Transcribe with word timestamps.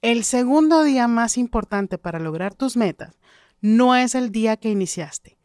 El 0.00 0.22
segundo 0.22 0.84
día 0.84 1.08
más 1.08 1.36
importante 1.36 1.98
para 1.98 2.20
lograr 2.20 2.54
tus 2.54 2.76
metas 2.76 3.18
no 3.60 3.96
es 3.96 4.14
el 4.14 4.30
día 4.30 4.56
que 4.56 4.70
iniciaste, 4.70 5.38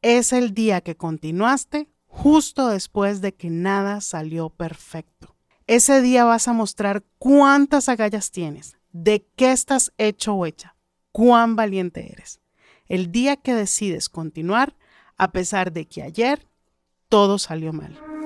es 0.00 0.32
el 0.32 0.54
día 0.54 0.80
que 0.80 0.96
continuaste 0.96 1.90
justo 2.06 2.68
después 2.68 3.20
de 3.20 3.34
que 3.34 3.50
nada 3.50 4.00
salió 4.00 4.48
perfecto. 4.48 5.36
Ese 5.66 6.00
día 6.00 6.24
vas 6.24 6.48
a 6.48 6.54
mostrar 6.54 7.04
cuántas 7.18 7.90
agallas 7.90 8.30
tienes, 8.30 8.78
de 8.92 9.26
qué 9.36 9.52
estás 9.52 9.92
hecho 9.98 10.32
o 10.32 10.46
hecha, 10.46 10.74
cuán 11.12 11.54
valiente 11.54 12.10
eres. 12.10 12.40
El 12.86 13.12
día 13.12 13.36
que 13.36 13.54
decides 13.54 14.08
continuar, 14.08 14.74
a 15.18 15.32
pesar 15.32 15.70
de 15.70 15.86
que 15.86 16.02
ayer 16.02 16.46
todo 17.10 17.38
salió 17.38 17.74
mal. 17.74 18.17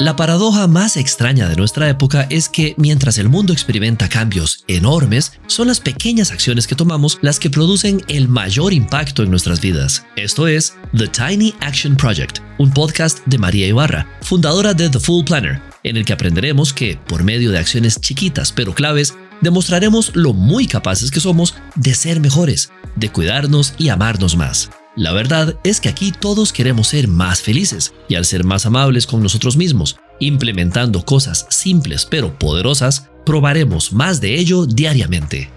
La 0.00 0.16
paradoja 0.16 0.66
más 0.66 0.96
extraña 0.96 1.46
de 1.46 1.56
nuestra 1.56 1.86
época 1.90 2.26
es 2.30 2.48
que 2.48 2.74
mientras 2.78 3.18
el 3.18 3.28
mundo 3.28 3.52
experimenta 3.52 4.08
cambios 4.08 4.64
enormes, 4.66 5.32
son 5.46 5.68
las 5.68 5.78
pequeñas 5.78 6.32
acciones 6.32 6.66
que 6.66 6.74
tomamos 6.74 7.18
las 7.20 7.38
que 7.38 7.50
producen 7.50 8.02
el 8.08 8.26
mayor 8.26 8.72
impacto 8.72 9.22
en 9.22 9.30
nuestras 9.30 9.60
vidas. 9.60 10.06
Esto 10.16 10.48
es 10.48 10.74
The 10.96 11.08
Tiny 11.08 11.54
Action 11.60 11.96
Project, 11.96 12.38
un 12.56 12.70
podcast 12.70 13.18
de 13.26 13.36
María 13.36 13.66
Ibarra, 13.66 14.06
fundadora 14.22 14.72
de 14.72 14.88
The 14.88 15.00
Full 15.00 15.26
Planner, 15.26 15.60
en 15.82 15.98
el 15.98 16.06
que 16.06 16.14
aprenderemos 16.14 16.72
que, 16.72 16.98
por 17.06 17.22
medio 17.22 17.50
de 17.50 17.58
acciones 17.58 18.00
chiquitas 18.00 18.52
pero 18.52 18.74
claves, 18.74 19.12
demostraremos 19.42 20.16
lo 20.16 20.32
muy 20.32 20.66
capaces 20.66 21.10
que 21.10 21.20
somos 21.20 21.56
de 21.74 21.94
ser 21.94 22.20
mejores, 22.20 22.72
de 22.96 23.10
cuidarnos 23.10 23.74
y 23.76 23.90
amarnos 23.90 24.34
más. 24.34 24.70
La 24.96 25.12
verdad 25.12 25.56
es 25.62 25.80
que 25.80 25.88
aquí 25.88 26.10
todos 26.10 26.52
queremos 26.52 26.88
ser 26.88 27.06
más 27.06 27.40
felices 27.42 27.94
y 28.08 28.16
al 28.16 28.24
ser 28.24 28.42
más 28.42 28.66
amables 28.66 29.06
con 29.06 29.22
nosotros 29.22 29.56
mismos, 29.56 29.96
implementando 30.18 31.04
cosas 31.04 31.46
simples 31.48 32.04
pero 32.04 32.36
poderosas, 32.36 33.08
probaremos 33.24 33.92
más 33.92 34.20
de 34.20 34.34
ello 34.34 34.66
diariamente. 34.66 35.48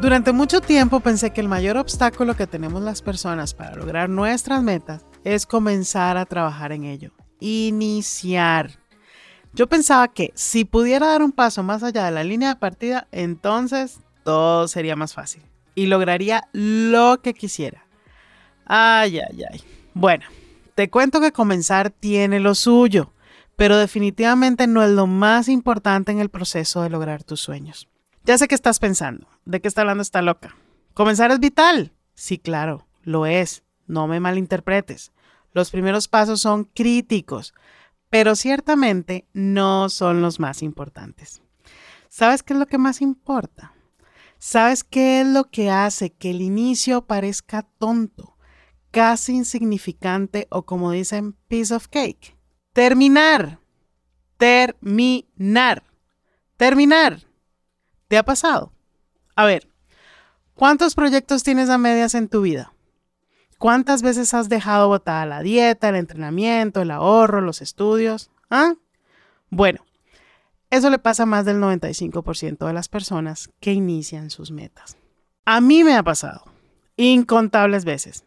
Durante 0.00 0.32
mucho 0.32 0.60
tiempo 0.60 1.00
pensé 1.00 1.32
que 1.32 1.40
el 1.40 1.48
mayor 1.48 1.76
obstáculo 1.76 2.36
que 2.36 2.46
tenemos 2.46 2.80
las 2.80 3.02
personas 3.02 3.54
para 3.54 3.74
lograr 3.74 4.08
nuestras 4.08 4.62
metas 4.62 5.04
es 5.24 5.46
comenzar 5.46 6.16
a 6.16 6.26
trabajar 6.26 6.70
en 6.72 6.84
ello. 6.84 7.12
Iniciar. 7.40 8.79
Yo 9.52 9.68
pensaba 9.68 10.08
que 10.08 10.32
si 10.34 10.64
pudiera 10.64 11.08
dar 11.08 11.22
un 11.22 11.32
paso 11.32 11.62
más 11.62 11.82
allá 11.82 12.04
de 12.04 12.12
la 12.12 12.24
línea 12.24 12.50
de 12.50 12.56
partida, 12.56 13.08
entonces 13.10 13.98
todo 14.22 14.68
sería 14.68 14.96
más 14.96 15.14
fácil 15.14 15.42
y 15.74 15.86
lograría 15.86 16.48
lo 16.52 17.20
que 17.22 17.34
quisiera. 17.34 17.84
Ay, 18.64 19.18
ay, 19.18 19.42
ay. 19.50 19.60
Bueno, 19.94 20.24
te 20.74 20.88
cuento 20.88 21.20
que 21.20 21.32
comenzar 21.32 21.90
tiene 21.90 22.38
lo 22.38 22.54
suyo, 22.54 23.12
pero 23.56 23.76
definitivamente 23.76 24.66
no 24.66 24.82
es 24.82 24.90
lo 24.90 25.06
más 25.06 25.48
importante 25.48 26.12
en 26.12 26.20
el 26.20 26.30
proceso 26.30 26.82
de 26.82 26.90
lograr 26.90 27.24
tus 27.24 27.40
sueños. 27.40 27.88
Ya 28.24 28.38
sé 28.38 28.46
que 28.46 28.54
estás 28.54 28.78
pensando, 28.78 29.26
¿de 29.44 29.60
qué 29.60 29.68
está 29.68 29.80
hablando 29.80 30.02
esta 30.02 30.22
loca? 30.22 30.54
¿Comenzar 30.94 31.30
es 31.30 31.40
vital? 31.40 31.92
Sí, 32.14 32.38
claro, 32.38 32.86
lo 33.02 33.26
es. 33.26 33.64
No 33.86 34.06
me 34.06 34.20
malinterpretes. 34.20 35.12
Los 35.52 35.70
primeros 35.70 36.06
pasos 36.06 36.40
son 36.40 36.64
críticos, 36.64 37.54
pero 38.10 38.34
ciertamente 38.34 39.28
no 39.32 39.88
son 39.88 40.20
los 40.20 40.40
más 40.40 40.62
importantes. 40.62 41.42
¿Sabes 42.08 42.42
qué 42.42 42.52
es 42.52 42.58
lo 42.58 42.66
que 42.66 42.76
más 42.76 43.00
importa? 43.00 43.72
¿Sabes 44.38 44.84
qué 44.84 45.20
es 45.20 45.26
lo 45.26 45.50
que 45.50 45.70
hace 45.70 46.10
que 46.10 46.30
el 46.30 46.40
inicio 46.40 47.06
parezca 47.06 47.62
tonto, 47.78 48.36
casi 48.90 49.34
insignificante 49.36 50.48
o 50.50 50.64
como 50.66 50.90
dicen, 50.90 51.36
piece 51.46 51.72
of 51.72 51.86
cake? 51.88 52.36
Terminar. 52.72 53.60
Terminar. 54.38 55.84
Terminar. 56.56 57.26
¿Te 58.08 58.18
ha 58.18 58.24
pasado? 58.24 58.72
A 59.36 59.44
ver, 59.44 59.70
¿cuántos 60.54 60.94
proyectos 60.94 61.44
tienes 61.44 61.68
a 61.68 61.78
medias 61.78 62.14
en 62.14 62.28
tu 62.28 62.42
vida? 62.42 62.72
¿Cuántas 63.60 64.00
veces 64.00 64.32
has 64.32 64.48
dejado 64.48 64.88
botada 64.88 65.26
la 65.26 65.42
dieta, 65.42 65.90
el 65.90 65.96
entrenamiento, 65.96 66.80
el 66.80 66.90
ahorro, 66.90 67.42
los 67.42 67.60
estudios? 67.60 68.30
¿Ah? 68.48 68.72
Bueno, 69.50 69.84
eso 70.70 70.88
le 70.88 70.98
pasa 70.98 71.24
a 71.24 71.26
más 71.26 71.44
del 71.44 71.58
95% 71.58 72.66
de 72.66 72.72
las 72.72 72.88
personas 72.88 73.50
que 73.60 73.74
inician 73.74 74.30
sus 74.30 74.50
metas. 74.50 74.96
A 75.44 75.60
mí 75.60 75.84
me 75.84 75.94
ha 75.94 76.02
pasado 76.02 76.44
incontables 76.96 77.84
veces. 77.84 78.24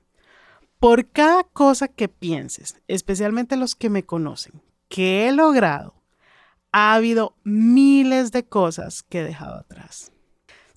Por 0.77 1.09
cada 1.09 1.43
cosa 1.45 1.87
que 1.87 2.09
pienses, 2.09 2.79
especialmente 2.87 3.57
los 3.57 3.73
que 3.73 3.89
me 3.89 4.03
conocen, 4.03 4.61
que 4.87 5.27
he 5.27 5.31
logrado, 5.31 5.95
ha 6.71 6.93
habido 6.93 7.35
miles 7.43 8.31
de 8.31 8.43
cosas 8.45 9.01
que 9.01 9.21
he 9.21 9.23
dejado 9.23 9.55
atrás. 9.55 10.11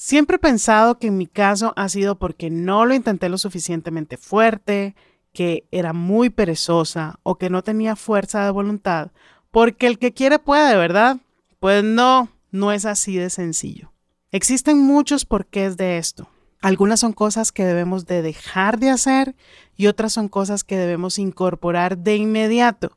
Siempre 0.06 0.36
he 0.36 0.38
pensado 0.38 1.00
que 1.00 1.08
en 1.08 1.18
mi 1.18 1.26
caso 1.26 1.72
ha 1.74 1.88
sido 1.88 2.16
porque 2.16 2.48
no 2.48 2.86
lo 2.86 2.94
intenté 2.94 3.28
lo 3.28 3.38
suficientemente 3.38 4.16
fuerte, 4.16 4.94
que 5.32 5.66
era 5.72 5.92
muy 5.92 6.30
perezosa 6.30 7.18
o 7.24 7.38
que 7.38 7.50
no 7.50 7.62
tenía 7.62 7.96
fuerza 7.96 8.44
de 8.44 8.52
voluntad, 8.52 9.10
porque 9.50 9.88
el 9.88 9.98
que 9.98 10.12
quiere 10.12 10.38
puede, 10.38 10.76
¿verdad? 10.76 11.16
Pues 11.58 11.82
no, 11.82 12.28
no 12.52 12.70
es 12.70 12.86
así 12.86 13.16
de 13.16 13.30
sencillo. 13.30 13.92
Existen 14.30 14.78
muchos 14.78 15.24
porqués 15.24 15.76
de 15.76 15.98
esto. 15.98 16.28
Algunas 16.62 17.00
son 17.00 17.12
cosas 17.12 17.50
que 17.50 17.64
debemos 17.64 18.06
de 18.06 18.22
dejar 18.22 18.78
de 18.78 18.90
hacer 18.90 19.34
y 19.76 19.88
otras 19.88 20.12
son 20.12 20.28
cosas 20.28 20.62
que 20.62 20.76
debemos 20.76 21.18
incorporar 21.18 21.98
de 21.98 22.14
inmediato. 22.14 22.96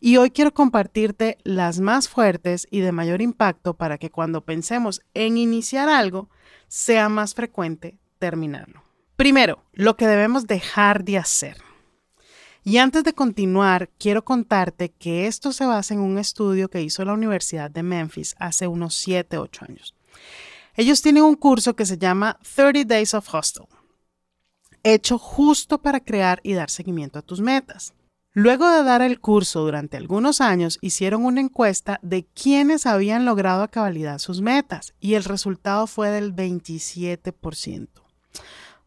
Y 0.00 0.16
hoy 0.16 0.30
quiero 0.30 0.54
compartirte 0.54 1.38
las 1.42 1.80
más 1.80 2.08
fuertes 2.08 2.68
y 2.70 2.80
de 2.80 2.92
mayor 2.92 3.20
impacto 3.20 3.74
para 3.74 3.98
que 3.98 4.10
cuando 4.10 4.44
pensemos 4.44 5.02
en 5.14 5.36
iniciar 5.36 5.88
algo, 5.88 6.28
sea 6.68 7.08
más 7.08 7.34
frecuente 7.34 7.98
terminarlo. 8.18 8.82
Primero, 9.16 9.64
lo 9.72 9.96
que 9.96 10.06
debemos 10.06 10.46
dejar 10.46 11.04
de 11.04 11.18
hacer. 11.18 11.56
Y 12.62 12.76
antes 12.78 13.02
de 13.02 13.14
continuar, 13.14 13.88
quiero 13.98 14.24
contarte 14.24 14.90
que 14.90 15.26
esto 15.26 15.52
se 15.52 15.64
basa 15.64 15.94
en 15.94 16.00
un 16.00 16.18
estudio 16.18 16.68
que 16.68 16.82
hizo 16.82 17.04
la 17.04 17.14
Universidad 17.14 17.70
de 17.70 17.82
Memphis 17.82 18.36
hace 18.38 18.66
unos 18.66 18.94
7, 18.94 19.38
8 19.38 19.64
años. 19.68 19.94
Ellos 20.76 21.02
tienen 21.02 21.24
un 21.24 21.34
curso 21.34 21.74
que 21.74 21.86
se 21.86 21.98
llama 21.98 22.38
30 22.54 22.84
Days 22.84 23.14
of 23.14 23.34
Hustle, 23.34 23.66
hecho 24.84 25.18
justo 25.18 25.78
para 25.78 25.98
crear 25.98 26.40
y 26.44 26.52
dar 26.52 26.70
seguimiento 26.70 27.18
a 27.18 27.22
tus 27.22 27.40
metas. 27.40 27.94
Luego 28.40 28.70
de 28.70 28.84
dar 28.84 29.02
el 29.02 29.18
curso 29.18 29.62
durante 29.62 29.96
algunos 29.96 30.40
años, 30.40 30.78
hicieron 30.80 31.24
una 31.24 31.40
encuesta 31.40 31.98
de 32.02 32.24
quienes 32.24 32.86
habían 32.86 33.24
logrado 33.24 33.64
a 33.64 33.68
cabalidad 33.68 34.20
sus 34.20 34.42
metas 34.42 34.94
y 35.00 35.14
el 35.14 35.24
resultado 35.24 35.88
fue 35.88 36.10
del 36.10 36.36
27%. 36.36 37.88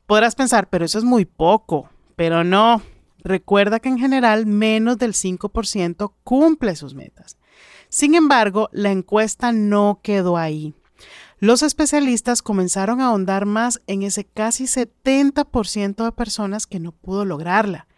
Podrás 0.06 0.36
pensar, 0.36 0.70
pero 0.70 0.86
eso 0.86 0.98
es 0.98 1.04
muy 1.04 1.26
poco, 1.26 1.90
pero 2.16 2.46
no. 2.46 2.82
Recuerda 3.26 3.82
que 3.82 3.90
en 3.90 4.00
general 4.00 4.46
menos 4.46 4.98
del 4.98 5.12
5% 5.12 6.14
cumple 6.24 6.78
sus 6.78 6.96
metas. 6.96 7.36
Sin 7.90 8.16
embargo, 8.16 8.70
la 8.72 8.92
encuesta 8.92 9.52
no 9.52 10.00
quedó 10.02 10.38
ahí. 10.38 10.76
Los 11.40 11.62
especialistas 11.62 12.42
comenzaron 12.42 13.02
a 13.02 13.08
ahondar 13.08 13.46
más 13.46 13.82
en 13.88 14.04
ese 14.04 14.24
casi 14.24 14.64
70% 14.64 16.06
de 16.06 16.12
personas 16.14 16.68
que 16.68 16.80
no 16.80 16.94
pudo 16.94 17.26
lograrla 17.26 17.90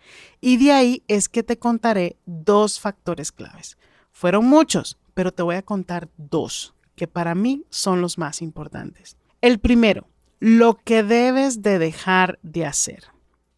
y 0.42 0.58
de 0.58 0.72
ahí 0.72 1.04
es 1.08 1.30
que 1.30 1.44
te 1.44 1.58
contaré 1.58 2.18
dos 2.26 2.80
factores 2.80 3.32
claves. 3.32 3.78
Fueron 4.12 4.46
muchos, 4.46 4.98
pero 5.14 5.32
te 5.32 5.44
voy 5.44 5.56
a 5.56 5.62
contar 5.62 6.10
dos 6.18 6.74
que 6.96 7.08
para 7.08 7.36
mí 7.36 7.66
son 7.70 8.02
los 8.02 8.18
más 8.18 8.42
importantes. 8.42 9.18
El 9.42 9.60
primero, 9.60 10.08
lo 10.40 10.76
que 10.76 11.04
debes 11.04 11.62
de 11.62 11.80
dejar 11.80 12.40
de 12.44 12.66
hacer. 12.66 13.06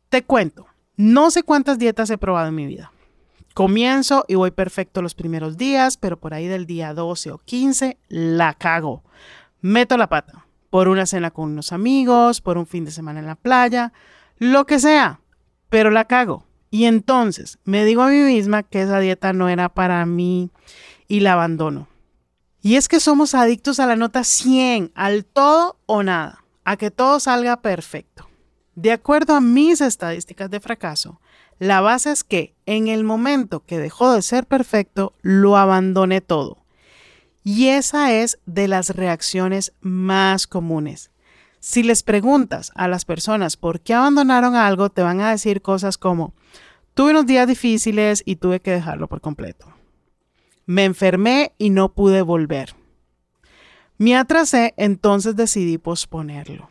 Te 0.09 0.23
cuento, 0.23 0.67
no 0.95 1.31
sé 1.31 1.43
cuántas 1.43 1.77
dietas 1.77 2.09
he 2.09 2.17
probado 2.17 2.47
en 2.49 2.55
mi 2.55 2.65
vida. 2.65 2.91
Comienzo 3.53 4.25
y 4.27 4.35
voy 4.35 4.51
perfecto 4.51 5.01
los 5.01 5.15
primeros 5.15 5.57
días, 5.57 5.97
pero 5.97 6.19
por 6.19 6.33
ahí 6.33 6.47
del 6.47 6.65
día 6.65 6.93
12 6.93 7.31
o 7.31 7.37
15 7.37 7.97
la 8.09 8.53
cago. 8.53 9.03
Meto 9.61 9.97
la 9.97 10.09
pata 10.09 10.45
por 10.75 10.89
una 10.89 11.05
cena 11.05 11.31
con 11.31 11.51
unos 11.51 11.71
amigos, 11.71 12.41
por 12.41 12.57
un 12.57 12.65
fin 12.65 12.83
de 12.83 12.91
semana 12.91 13.21
en 13.21 13.27
la 13.27 13.35
playa, 13.35 13.93
lo 14.39 14.65
que 14.65 14.77
sea, 14.77 15.21
pero 15.75 15.91
la 15.91 16.05
cago. 16.05 16.45
Y 16.71 16.85
entonces 16.85 17.59
me 17.65 17.83
digo 17.83 18.01
a 18.01 18.07
mí 18.07 18.19
misma 18.19 18.63
que 18.63 18.81
esa 18.81 19.01
dieta 19.01 19.33
no 19.33 19.49
era 19.49 19.67
para 19.67 20.05
mí 20.05 20.49
y 21.09 21.19
la 21.19 21.33
abandono. 21.33 21.89
Y 22.61 22.77
es 22.77 22.87
que 22.87 23.01
somos 23.01 23.35
adictos 23.35 23.81
a 23.81 23.85
la 23.85 23.97
nota 23.97 24.23
100, 24.23 24.93
al 24.95 25.25
todo 25.25 25.77
o 25.85 26.01
nada, 26.01 26.45
a 26.63 26.77
que 26.77 26.91
todo 26.91 27.19
salga 27.19 27.57
perfecto. 27.57 28.29
De 28.75 28.93
acuerdo 28.93 29.35
a 29.35 29.41
mis 29.41 29.81
estadísticas 29.81 30.49
de 30.49 30.61
fracaso, 30.61 31.19
la 31.59 31.81
base 31.81 32.13
es 32.13 32.23
que 32.23 32.55
en 32.65 32.87
el 32.87 33.03
momento 33.03 33.65
que 33.65 33.77
dejó 33.77 34.13
de 34.13 34.21
ser 34.21 34.45
perfecto, 34.45 35.11
lo 35.23 35.57
abandoné 35.57 36.21
todo. 36.21 36.63
Y 37.43 37.67
esa 37.67 38.13
es 38.13 38.39
de 38.45 38.69
las 38.69 38.91
reacciones 38.91 39.73
más 39.81 40.47
comunes. 40.47 41.11
Si 41.67 41.81
les 41.81 42.03
preguntas 42.03 42.71
a 42.75 42.87
las 42.87 43.05
personas 43.05 43.57
por 43.57 43.79
qué 43.79 43.95
abandonaron 43.95 44.53
algo, 44.53 44.91
te 44.91 45.01
van 45.01 45.19
a 45.19 45.31
decir 45.31 45.63
cosas 45.63 45.97
como, 45.97 46.35
Tuve 46.93 47.09
unos 47.09 47.25
días 47.25 47.47
difíciles 47.47 48.21
y 48.23 48.35
tuve 48.35 48.59
que 48.59 48.69
dejarlo 48.69 49.07
por 49.07 49.19
completo. 49.19 49.73
Me 50.67 50.85
enfermé 50.85 51.53
y 51.57 51.71
no 51.71 51.91
pude 51.91 52.21
volver. 52.21 52.75
Me 53.97 54.15
atrasé, 54.15 54.75
entonces 54.77 55.35
decidí 55.35 55.79
posponerlo. 55.79 56.69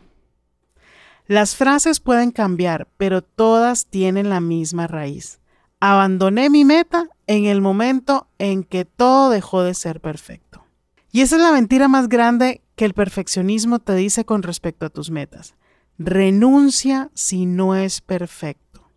Las 1.26 1.56
frases 1.56 1.98
pueden 1.98 2.30
cambiar, 2.30 2.86
pero 2.96 3.20
todas 3.20 3.86
tienen 3.86 4.30
la 4.30 4.40
misma 4.40 4.86
raíz. 4.86 5.40
Abandoné 5.80 6.50
mi 6.50 6.64
meta 6.64 7.08
en 7.26 7.46
el 7.46 7.60
momento 7.60 8.28
en 8.38 8.62
que 8.62 8.84
todo 8.84 9.28
dejó 9.28 9.64
de 9.64 9.74
ser 9.74 10.00
perfecto. 10.00 10.64
Y 11.10 11.22
esa 11.22 11.34
es 11.34 11.42
la 11.42 11.50
mentira 11.50 11.88
más 11.88 12.08
grande 12.08 12.62
que 12.76 12.84
el 12.84 12.94
perfeccionismo 12.94 13.78
te 13.78 13.94
dice 13.94 14.24
con 14.24 14.42
respecto 14.42 14.86
a 14.86 14.90
tus 14.90 15.10
metas. 15.10 15.54
Renuncia 15.98 17.10
si 17.14 17.46
no 17.46 17.76
es 17.76 18.00
perfecto. 18.00 18.90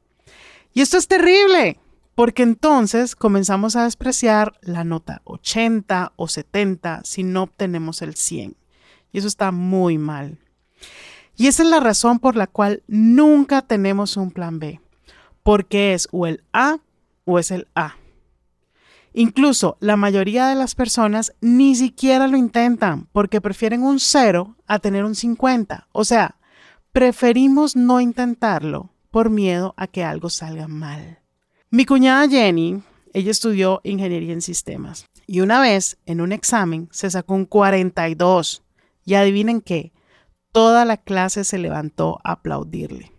Y 0.73 0.81
esto 0.81 0.97
es 0.97 1.07
terrible, 1.07 1.79
porque 2.15 2.43
entonces 2.43 3.15
comenzamos 3.15 3.75
a 3.75 3.83
despreciar 3.83 4.57
la 4.61 4.83
nota 4.83 5.21
80 5.25 6.13
o 6.15 6.27
70 6.27 7.01
si 7.03 7.23
no 7.23 7.43
obtenemos 7.43 8.01
el 8.01 8.15
100. 8.15 8.55
Y 9.11 9.19
eso 9.19 9.27
está 9.27 9.51
muy 9.51 9.97
mal. 9.97 10.39
Y 11.35 11.47
esa 11.47 11.61
es 11.61 11.69
la 11.69 11.79
razón 11.79 12.17
por 12.19 12.35
la 12.35 12.47
cual 12.47 12.81
nunca 12.87 13.61
tenemos 13.61 14.17
un 14.17 14.31
plan 14.31 14.57
B, 14.57 14.81
porque 15.43 15.93
es 15.93 16.07
o 16.11 16.25
el 16.25 16.43
A 16.51 16.79
o 17.25 17.37
es 17.37 17.51
el 17.51 17.67
A. 17.75 17.95
Incluso 19.19 19.77
la 19.79 19.97
mayoría 19.97 20.45
de 20.45 20.53
las 20.53 20.75
personas 20.75 21.33
ni 21.41 21.73
siquiera 21.73 22.27
lo 22.27 22.37
intentan 22.37 23.07
porque 23.11 23.41
prefieren 23.41 23.81
un 23.81 23.99
0 23.99 24.55
a 24.67 24.77
tener 24.77 25.05
un 25.05 25.15
50. 25.15 25.87
O 25.91 26.05
sea, 26.05 26.37
preferimos 26.91 27.75
no 27.75 27.99
intentarlo 27.99 28.91
por 29.09 29.31
miedo 29.31 29.73
a 29.75 29.87
que 29.87 30.03
algo 30.03 30.29
salga 30.29 30.67
mal. 30.67 31.17
Mi 31.71 31.83
cuñada 31.83 32.29
Jenny, 32.29 32.83
ella 33.11 33.31
estudió 33.31 33.81
ingeniería 33.83 34.33
en 34.33 34.41
sistemas 34.43 35.07
y 35.25 35.39
una 35.39 35.61
vez 35.61 35.97
en 36.05 36.21
un 36.21 36.31
examen 36.31 36.87
se 36.91 37.09
sacó 37.09 37.33
un 37.33 37.45
42 37.45 38.61
y 39.03 39.15
adivinen 39.15 39.61
qué, 39.61 39.93
toda 40.51 40.85
la 40.85 40.97
clase 40.97 41.43
se 41.43 41.57
levantó 41.57 42.19
a 42.23 42.33
aplaudirle. 42.33 43.11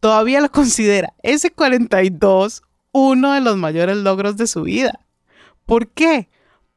Todavía 0.00 0.40
lo 0.40 0.50
considera 0.50 1.14
ese 1.22 1.52
42 1.52 2.64
uno 2.90 3.32
de 3.34 3.40
los 3.40 3.56
mayores 3.56 3.98
logros 3.98 4.36
de 4.36 4.48
su 4.48 4.62
vida. 4.62 4.98
¿Por 5.66 5.88
qué? 5.88 6.28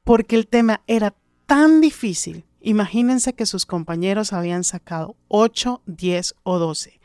Porque 0.04 0.36
el 0.36 0.48
tema 0.48 0.82
era 0.88 1.16
tan 1.46 1.82
difícil. 1.82 2.46
Imagínense 2.62 3.34
que 3.34 3.46
sus 3.46 3.66
compañeros 3.66 4.34
habían 4.34 4.64
sacado 4.64 5.16
8, 5.28 5.82
10 5.86 6.36
o 6.44 6.60
12 6.60 7.00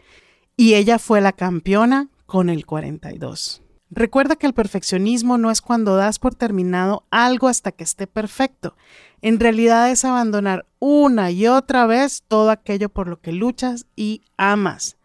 y 0.60 0.74
ella 0.74 0.98
fue 0.98 1.22
la 1.22 1.32
campeona 1.32 2.10
con 2.26 2.50
el 2.50 2.66
42. 2.66 3.62
Recuerda 3.90 4.36
que 4.36 4.46
el 4.46 4.52
perfeccionismo 4.52 5.38
no 5.38 5.50
es 5.50 5.62
cuando 5.62 5.96
das 5.96 6.18
por 6.18 6.34
terminado 6.34 7.06
algo 7.10 7.48
hasta 7.48 7.72
que 7.72 7.82
esté 7.82 8.06
perfecto. 8.06 8.76
En 9.22 9.40
realidad 9.40 9.90
es 9.90 10.04
abandonar 10.04 10.66
una 10.78 11.30
y 11.30 11.46
otra 11.46 11.86
vez 11.86 12.24
todo 12.28 12.50
aquello 12.50 12.88
por 12.88 13.08
lo 13.08 13.20
que 13.20 13.32
luchas 13.32 13.86
y 13.96 14.22
amas. 14.36 14.98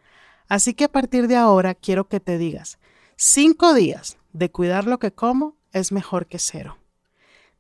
Así 0.50 0.74
que 0.74 0.84
a 0.84 0.92
partir 0.92 1.28
de 1.28 1.38
ahora 1.38 1.74
quiero 1.74 2.10
que 2.10 2.20
te 2.20 2.38
digas, 2.38 2.78
cinco 3.16 3.74
días 3.74 4.18
de 4.34 4.52
cuidar 4.52 4.86
lo 4.88 5.00
que 5.00 5.14
como 5.14 5.56
es 5.76 5.92
mejor 5.92 6.26
que 6.26 6.40
cero. 6.40 6.78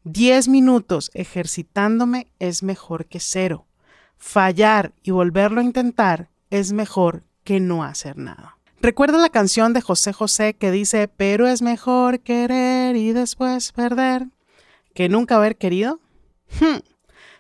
10 0.06 0.48
minutos 0.48 1.12
ejercitándome 1.14 2.28
es 2.40 2.64
mejor 2.64 3.06
que 3.06 3.20
cero. 3.20 3.66
Fallar 4.18 4.94
y 5.04 5.12
volverlo 5.12 5.60
a 5.60 5.64
intentar 5.64 6.30
es 6.50 6.72
mejor 6.72 7.24
que 7.44 7.60
no 7.60 7.84
hacer 7.84 8.18
nada. 8.18 8.58
¿Recuerda 8.82 9.18
la 9.18 9.30
canción 9.30 9.74
de 9.74 9.82
José 9.82 10.14
José 10.14 10.54
que 10.54 10.72
dice, 10.72 11.10
pero 11.10 11.48
es 11.48 11.62
mejor 11.62 12.22
querer 12.22 12.96
y 12.96 13.12
después 13.12 13.72
perder 13.74 14.28
que 14.94 15.10
nunca 15.10 15.36
haber 15.36 15.58
querido? 15.58 16.00
Hmm. 16.60 16.80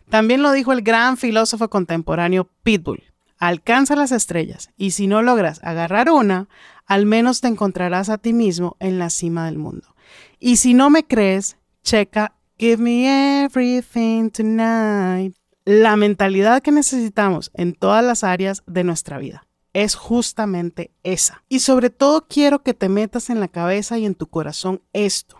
También 0.09 0.41
lo 0.41 0.51
dijo 0.51 0.73
el 0.73 0.81
gran 0.81 1.17
filósofo 1.17 1.69
contemporáneo 1.69 2.49
Pitbull. 2.63 3.03
Alcanza 3.37 3.95
las 3.95 4.11
estrellas 4.11 4.71
y 4.75 4.91
si 4.91 5.07
no 5.07 5.21
logras 5.21 5.63
agarrar 5.63 6.09
una, 6.09 6.49
al 6.85 7.05
menos 7.05 7.41
te 7.41 7.47
encontrarás 7.47 8.09
a 8.09 8.17
ti 8.17 8.33
mismo 8.33 8.75
en 8.79 8.99
la 8.99 9.09
cima 9.09 9.45
del 9.45 9.57
mundo. 9.57 9.94
Y 10.39 10.57
si 10.57 10.73
no 10.73 10.89
me 10.89 11.05
crees, 11.05 11.57
checa 11.83 12.35
Give 12.57 12.81
me 12.81 13.43
everything 13.43 14.29
tonight. 14.29 15.35
La 15.65 15.97
mentalidad 15.97 16.61
que 16.61 16.71
necesitamos 16.71 17.51
en 17.53 17.73
todas 17.73 18.01
las 18.01 18.23
áreas 18.23 18.63
de 18.65 18.85
nuestra 18.85 19.17
vida 19.17 19.45
es 19.73 19.95
justamente 19.95 20.91
esa. 21.03 21.43
Y 21.49 21.59
sobre 21.59 21.89
todo 21.89 22.27
quiero 22.29 22.63
que 22.63 22.73
te 22.73 22.87
metas 22.87 23.29
en 23.29 23.41
la 23.41 23.49
cabeza 23.49 23.97
y 23.97 24.05
en 24.05 24.15
tu 24.15 24.27
corazón 24.27 24.81
esto. 24.93 25.35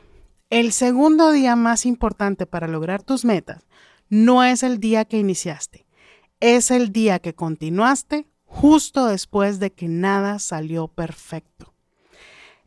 El 0.49 0.73
segundo 0.73 1.31
día 1.31 1.55
más 1.55 1.85
importante 1.85 2.45
para 2.45 2.67
lograr 2.67 3.01
tus 3.01 3.23
metas 3.23 3.65
no 4.09 4.43
es 4.43 4.61
el 4.61 4.81
día 4.81 5.05
que 5.05 5.17
iniciaste, 5.17 5.85
es 6.41 6.69
el 6.69 6.91
día 6.91 7.19
que 7.19 7.33
continuaste 7.33 8.27
justo 8.43 9.05
después 9.07 9.59
de 9.59 9.71
que 9.71 9.87
nada 9.87 10.39
salió 10.39 10.89
perfecto. 10.89 11.74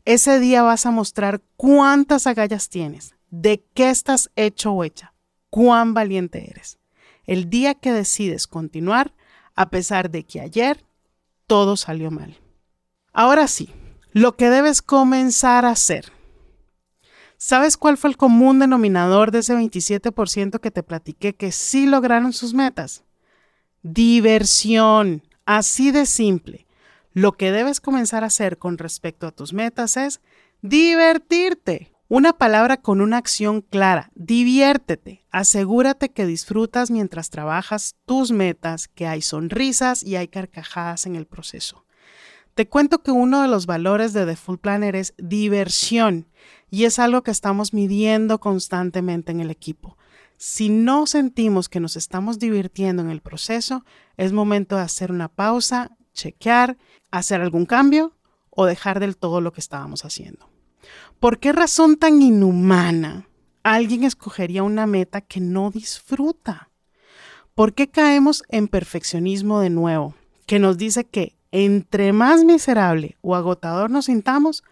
Ese 0.09 0.39
día 0.39 0.63
vas 0.63 0.87
a 0.87 0.89
mostrar 0.89 1.39
cuántas 1.55 2.25
agallas 2.25 2.67
tienes, 2.69 3.13
de 3.29 3.63
qué 3.75 3.91
estás 3.91 4.31
hecho 4.35 4.71
o 4.71 4.83
hecha, 4.83 5.13
cuán 5.51 5.93
valiente 5.93 6.49
eres. 6.49 6.79
El 7.27 7.51
día 7.51 7.75
que 7.75 7.93
decides 7.93 8.47
continuar, 8.47 9.13
a 9.53 9.69
pesar 9.69 10.09
de 10.09 10.23
que 10.23 10.41
ayer 10.41 10.83
todo 11.45 11.77
salió 11.77 12.09
mal. 12.09 12.39
Ahora 13.13 13.47
sí, 13.47 13.69
lo 14.11 14.35
que 14.35 14.49
debes 14.49 14.81
comenzar 14.81 15.63
a 15.63 15.69
hacer. 15.69 16.11
¿Sabes 17.37 17.77
cuál 17.77 17.95
fue 17.95 18.09
el 18.09 18.17
común 18.17 18.57
denominador 18.57 19.29
de 19.29 19.37
ese 19.39 19.53
27% 19.53 20.59
que 20.59 20.71
te 20.71 20.81
platiqué 20.81 21.35
que 21.35 21.51
sí 21.51 21.85
lograron 21.85 22.33
sus 22.33 22.55
metas? 22.55 23.03
Diversión. 23.83 25.21
Así 25.45 25.91
de 25.91 26.07
simple. 26.07 26.65
Lo 27.13 27.33
que 27.33 27.51
debes 27.51 27.81
comenzar 27.81 28.23
a 28.23 28.27
hacer 28.27 28.57
con 28.57 28.77
respecto 28.77 29.27
a 29.27 29.31
tus 29.31 29.53
metas 29.53 29.97
es 29.97 30.21
divertirte. 30.61 31.91
Una 32.07 32.33
palabra 32.33 32.77
con 32.77 33.01
una 33.01 33.17
acción 33.17 33.61
clara. 33.61 34.11
Diviértete. 34.15 35.25
Asegúrate 35.31 36.09
que 36.09 36.25
disfrutas 36.25 36.89
mientras 36.89 37.29
trabajas 37.29 37.95
tus 38.05 38.31
metas, 38.31 38.87
que 38.87 39.05
hay 39.05 39.21
sonrisas 39.21 40.03
y 40.03 40.15
hay 40.15 40.27
carcajadas 40.27 41.05
en 41.05 41.15
el 41.15 41.27
proceso. 41.27 41.85
Te 42.55 42.67
cuento 42.67 43.03
que 43.03 43.11
uno 43.11 43.41
de 43.41 43.47
los 43.47 43.67
valores 43.67 44.11
de 44.13 44.25
The 44.25 44.35
Full 44.35 44.57
Planner 44.57 44.95
es 44.95 45.13
diversión 45.17 46.27
y 46.69 46.85
es 46.85 46.99
algo 46.99 47.21
que 47.21 47.31
estamos 47.31 47.73
midiendo 47.73 48.39
constantemente 48.39 49.31
en 49.31 49.39
el 49.39 49.51
equipo. 49.51 49.97
Si 50.37 50.69
no 50.69 51.05
sentimos 51.05 51.69
que 51.69 51.79
nos 51.79 51.95
estamos 51.95 52.39
divirtiendo 52.39 53.01
en 53.01 53.11
el 53.11 53.21
proceso, 53.21 53.85
es 54.17 54.33
momento 54.33 54.75
de 54.77 54.81
hacer 54.81 55.11
una 55.11 55.27
pausa, 55.27 55.91
chequear, 56.19 56.77
hacer 57.11 57.41
algún 57.41 57.65
cambio 57.65 58.13
o 58.49 58.65
dejar 58.65 58.99
del 58.99 59.17
todo 59.17 59.41
lo 59.41 59.53
que 59.53 59.61
estábamos 59.61 60.05
haciendo. 60.05 60.49
¿Por 61.19 61.39
qué 61.39 61.51
razón 61.51 61.97
tan 61.97 62.21
inhumana 62.21 63.27
alguien 63.63 64.03
escogería 64.03 64.63
una 64.63 64.87
meta 64.87 65.21
que 65.21 65.39
no 65.39 65.71
disfruta? 65.71 66.69
¿Por 67.55 67.73
qué 67.73 67.89
caemos 67.89 68.43
en 68.49 68.67
perfeccionismo 68.67 69.59
de 69.59 69.69
nuevo, 69.69 70.15
que 70.45 70.59
nos 70.59 70.77
dice 70.77 71.03
que 71.05 71.35
entre 71.51 72.13
más 72.13 72.43
miserable 72.43 73.17
o 73.21 73.35
agotador 73.35 73.89
nos 73.89 74.05
sintamos, 74.05 74.63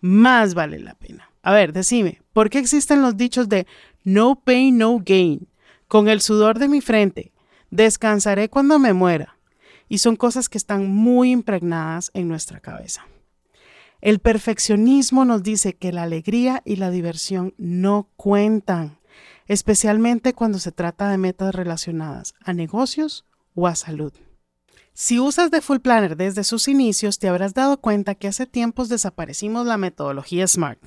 más 0.00 0.54
vale 0.54 0.78
la 0.78 0.94
pena? 0.94 1.30
A 1.42 1.52
ver, 1.52 1.72
decime, 1.72 2.22
¿por 2.32 2.50
qué 2.50 2.58
existen 2.58 3.02
los 3.02 3.16
dichos 3.16 3.48
de 3.48 3.66
no 4.04 4.36
pain, 4.36 4.78
no 4.78 5.00
gain? 5.04 5.48
Con 5.88 6.08
el 6.08 6.20
sudor 6.20 6.58
de 6.58 6.68
mi 6.68 6.80
frente, 6.80 7.32
descansaré 7.70 8.48
cuando 8.48 8.78
me 8.78 8.92
muera. 8.92 9.35
Y 9.88 9.98
son 9.98 10.16
cosas 10.16 10.48
que 10.48 10.58
están 10.58 10.90
muy 10.90 11.30
impregnadas 11.30 12.10
en 12.14 12.28
nuestra 12.28 12.60
cabeza. 12.60 13.06
El 14.00 14.18
perfeccionismo 14.18 15.24
nos 15.24 15.42
dice 15.42 15.74
que 15.76 15.92
la 15.92 16.02
alegría 16.02 16.62
y 16.64 16.76
la 16.76 16.90
diversión 16.90 17.54
no 17.56 18.10
cuentan, 18.16 18.98
especialmente 19.46 20.34
cuando 20.34 20.58
se 20.58 20.72
trata 20.72 21.08
de 21.08 21.18
metas 21.18 21.54
relacionadas 21.54 22.34
a 22.44 22.52
negocios 22.52 23.24
o 23.54 23.66
a 23.66 23.74
salud. 23.74 24.12
Si 24.92 25.18
usas 25.18 25.50
The 25.50 25.60
Full 25.60 25.78
Planner 25.78 26.16
desde 26.16 26.42
sus 26.42 26.68
inicios, 26.68 27.18
te 27.18 27.28
habrás 27.28 27.52
dado 27.52 27.80
cuenta 27.80 28.14
que 28.14 28.28
hace 28.28 28.46
tiempos 28.46 28.88
desaparecimos 28.88 29.66
la 29.66 29.76
metodología 29.76 30.46
SMART, 30.46 30.80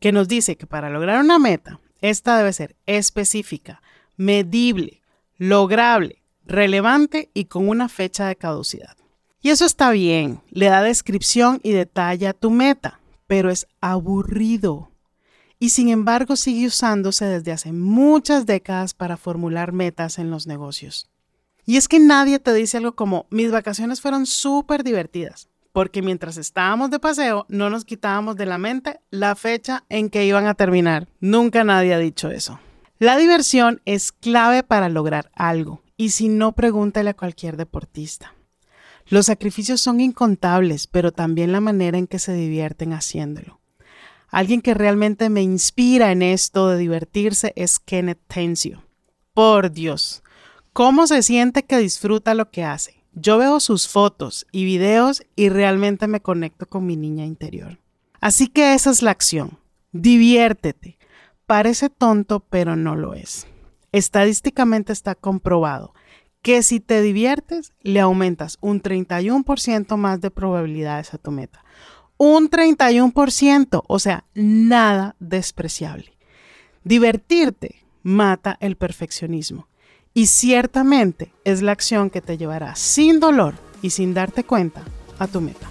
que 0.00 0.10
nos 0.12 0.26
dice 0.28 0.56
que 0.56 0.66
para 0.66 0.90
lograr 0.90 1.20
una 1.20 1.38
meta, 1.38 1.80
esta 2.00 2.36
debe 2.36 2.52
ser 2.52 2.76
específica, 2.86 3.80
medible, 4.16 5.02
lograble, 5.36 6.21
relevante 6.46 7.30
y 7.34 7.46
con 7.46 7.68
una 7.68 7.88
fecha 7.88 8.26
de 8.26 8.36
caducidad. 8.36 8.96
Y 9.40 9.50
eso 9.50 9.64
está 9.64 9.90
bien, 9.90 10.40
le 10.50 10.66
da 10.66 10.82
descripción 10.82 11.60
y 11.62 11.72
detalle 11.72 12.28
a 12.28 12.32
tu 12.32 12.50
meta, 12.50 13.00
pero 13.26 13.50
es 13.50 13.66
aburrido. 13.80 14.90
Y 15.58 15.70
sin 15.70 15.88
embargo 15.88 16.36
sigue 16.36 16.66
usándose 16.66 17.24
desde 17.24 17.52
hace 17.52 17.72
muchas 17.72 18.46
décadas 18.46 18.94
para 18.94 19.16
formular 19.16 19.72
metas 19.72 20.18
en 20.18 20.30
los 20.30 20.46
negocios. 20.46 21.08
Y 21.64 21.76
es 21.76 21.88
que 21.88 22.00
nadie 22.00 22.38
te 22.38 22.52
dice 22.52 22.78
algo 22.78 22.92
como, 22.92 23.26
mis 23.30 23.50
vacaciones 23.50 24.00
fueron 24.00 24.26
súper 24.26 24.82
divertidas, 24.82 25.48
porque 25.72 26.02
mientras 26.02 26.36
estábamos 26.36 26.90
de 26.90 26.98
paseo 26.98 27.46
no 27.48 27.70
nos 27.70 27.84
quitábamos 27.84 28.36
de 28.36 28.46
la 28.46 28.58
mente 28.58 29.00
la 29.10 29.34
fecha 29.36 29.84
en 29.88 30.10
que 30.10 30.24
iban 30.24 30.46
a 30.46 30.54
terminar. 30.54 31.08
Nunca 31.20 31.64
nadie 31.64 31.94
ha 31.94 31.98
dicho 31.98 32.30
eso. 32.30 32.60
La 32.98 33.16
diversión 33.16 33.80
es 33.84 34.12
clave 34.12 34.62
para 34.62 34.88
lograr 34.88 35.30
algo, 35.34 35.82
y 36.02 36.10
si 36.10 36.28
no, 36.28 36.50
pregúntale 36.50 37.10
a 37.10 37.14
cualquier 37.14 37.56
deportista. 37.56 38.34
Los 39.06 39.26
sacrificios 39.26 39.80
son 39.80 40.00
incontables, 40.00 40.88
pero 40.88 41.12
también 41.12 41.52
la 41.52 41.60
manera 41.60 41.96
en 41.96 42.08
que 42.08 42.18
se 42.18 42.32
divierten 42.34 42.92
haciéndolo. 42.92 43.60
Alguien 44.26 44.62
que 44.62 44.74
realmente 44.74 45.30
me 45.30 45.42
inspira 45.42 46.10
en 46.10 46.22
esto 46.22 46.70
de 46.70 46.78
divertirse 46.78 47.52
es 47.54 47.78
Kenneth 47.78 48.18
Tencio. 48.26 48.82
Por 49.32 49.70
Dios, 49.70 50.24
¿cómo 50.72 51.06
se 51.06 51.22
siente 51.22 51.62
que 51.62 51.78
disfruta 51.78 52.34
lo 52.34 52.50
que 52.50 52.64
hace? 52.64 53.04
Yo 53.12 53.38
veo 53.38 53.60
sus 53.60 53.86
fotos 53.86 54.44
y 54.50 54.64
videos 54.64 55.22
y 55.36 55.50
realmente 55.50 56.08
me 56.08 56.20
conecto 56.20 56.66
con 56.66 56.84
mi 56.84 56.96
niña 56.96 57.26
interior. 57.26 57.78
Así 58.20 58.48
que 58.48 58.74
esa 58.74 58.90
es 58.90 59.02
la 59.02 59.12
acción. 59.12 59.56
Diviértete. 59.92 60.98
Parece 61.46 61.90
tonto, 61.90 62.40
pero 62.40 62.74
no 62.74 62.96
lo 62.96 63.14
es. 63.14 63.46
Estadísticamente 63.92 64.92
está 64.92 65.14
comprobado 65.14 65.94
que 66.42 66.62
si 66.62 66.80
te 66.80 67.00
diviertes, 67.02 67.72
le 67.82 68.00
aumentas 68.00 68.58
un 68.60 68.82
31% 68.82 69.96
más 69.96 70.20
de 70.20 70.30
probabilidades 70.30 71.14
a 71.14 71.18
tu 71.18 71.30
meta. 71.30 71.64
Un 72.16 72.50
31%, 72.50 73.84
o 73.86 73.98
sea, 73.98 74.24
nada 74.34 75.14
despreciable. 75.20 76.16
Divertirte 76.84 77.84
mata 78.02 78.56
el 78.60 78.76
perfeccionismo 78.76 79.68
y 80.14 80.26
ciertamente 80.26 81.32
es 81.44 81.62
la 81.62 81.72
acción 81.72 82.10
que 82.10 82.20
te 82.20 82.36
llevará 82.36 82.74
sin 82.74 83.20
dolor 83.20 83.54
y 83.82 83.90
sin 83.90 84.14
darte 84.14 84.44
cuenta 84.44 84.82
a 85.18 85.26
tu 85.26 85.40
meta. 85.40 85.68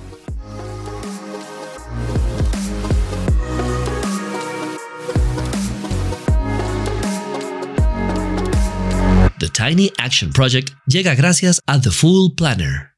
The 9.42 9.50
Tiny 9.50 9.92
Action 9.98 10.32
Project 10.32 10.72
llega 10.86 11.16
gracias 11.16 11.62
a 11.66 11.80
The 11.80 11.90
Full 11.90 12.36
Planner. 12.36 12.91